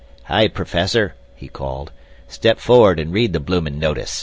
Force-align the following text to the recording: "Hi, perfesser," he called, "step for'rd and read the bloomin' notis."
"Hi, 0.23 0.47
perfesser," 0.47 1.13
he 1.35 1.47
called, 1.47 1.91
"step 2.27 2.57
for'rd 2.57 2.99
and 2.99 3.13
read 3.13 3.33
the 3.33 3.39
bloomin' 3.39 3.77
notis." 3.79 4.19